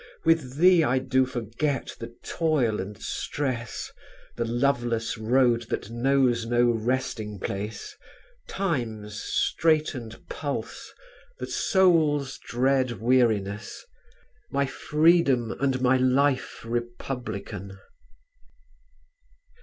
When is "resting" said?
6.71-7.39